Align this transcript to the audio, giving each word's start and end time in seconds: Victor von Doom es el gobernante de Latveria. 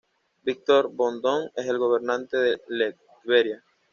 Victor 0.47 0.89
von 0.91 1.21
Doom 1.21 1.51
es 1.55 1.67
el 1.67 1.77
gobernante 1.77 2.35
de 2.35 2.59
Latveria. 2.69 3.63